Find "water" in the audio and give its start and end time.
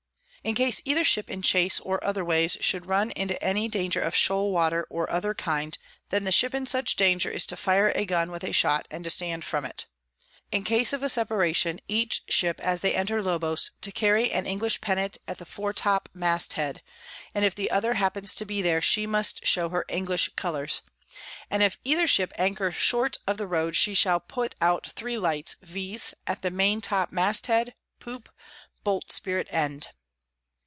4.51-4.87